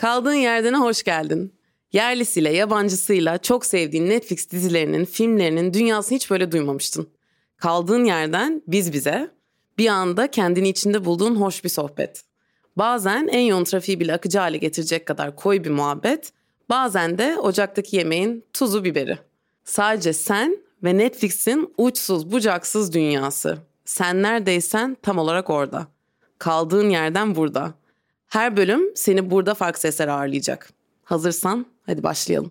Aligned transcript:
Kaldığın 0.00 0.34
yerden 0.34 0.74
hoş 0.74 1.02
geldin. 1.02 1.54
Yerlisiyle, 1.92 2.52
yabancısıyla 2.52 3.38
çok 3.38 3.66
sevdiğin 3.66 4.10
Netflix 4.10 4.50
dizilerinin, 4.50 5.04
filmlerinin 5.04 5.74
dünyasını 5.74 6.16
hiç 6.16 6.30
böyle 6.30 6.52
duymamıştın. 6.52 7.08
Kaldığın 7.56 8.04
yerden 8.04 8.62
biz 8.66 8.92
bize, 8.92 9.30
bir 9.78 9.88
anda 9.88 10.30
kendini 10.30 10.68
içinde 10.68 11.04
bulduğun 11.04 11.34
hoş 11.34 11.64
bir 11.64 11.68
sohbet. 11.68 12.22
Bazen 12.76 13.28
en 13.28 13.40
yoğun 13.40 13.64
trafiği 13.64 14.00
bile 14.00 14.14
akıcı 14.14 14.38
hale 14.38 14.58
getirecek 14.58 15.06
kadar 15.06 15.36
koyu 15.36 15.64
bir 15.64 15.70
muhabbet, 15.70 16.32
bazen 16.68 17.18
de 17.18 17.36
ocaktaki 17.38 17.96
yemeğin 17.96 18.44
tuzu 18.52 18.84
biberi. 18.84 19.18
Sadece 19.64 20.12
sen 20.12 20.58
ve 20.84 20.98
Netflix'in 20.98 21.74
uçsuz 21.78 22.32
bucaksız 22.32 22.92
dünyası. 22.92 23.58
Sen 23.84 24.22
neredeysen 24.22 24.96
tam 25.02 25.18
olarak 25.18 25.50
orada. 25.50 25.86
Kaldığın 26.38 26.90
yerden 26.90 27.36
burada. 27.36 27.79
Her 28.30 28.56
bölüm 28.56 28.96
seni 28.96 29.30
burada 29.30 29.54
farklı 29.54 29.80
sesler 29.80 30.08
ağırlayacak. 30.08 30.70
Hazırsan 31.04 31.66
hadi 31.86 32.02
başlayalım. 32.02 32.50